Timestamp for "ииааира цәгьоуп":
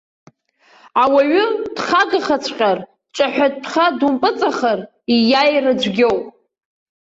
5.15-6.23